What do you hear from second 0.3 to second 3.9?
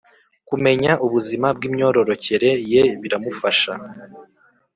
kumenya ubuzima bw’imyororokere ye biramufasha,